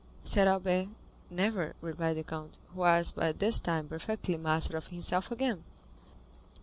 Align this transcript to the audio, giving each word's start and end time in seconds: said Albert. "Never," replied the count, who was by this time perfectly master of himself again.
said 0.25 0.47
Albert. 0.47 0.87
"Never," 1.29 1.75
replied 1.79 2.15
the 2.17 2.23
count, 2.23 2.57
who 2.69 2.79
was 2.79 3.11
by 3.11 3.31
this 3.33 3.59
time 3.61 3.87
perfectly 3.87 4.35
master 4.35 4.75
of 4.75 4.87
himself 4.87 5.29
again. 5.29 5.63